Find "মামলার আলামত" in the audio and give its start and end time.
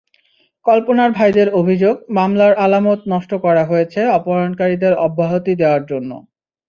2.17-2.99